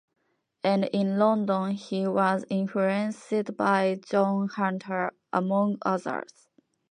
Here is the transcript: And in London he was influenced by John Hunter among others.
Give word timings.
And 0.63 0.85
in 0.85 1.19
London 1.19 1.73
he 1.73 2.07
was 2.07 2.43
influenced 2.49 3.55
by 3.55 3.99
John 4.03 4.47
Hunter 4.47 5.11
among 5.31 5.77
others. 5.83 6.47